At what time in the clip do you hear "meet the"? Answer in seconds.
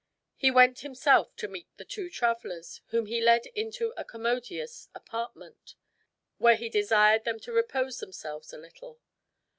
1.47-1.85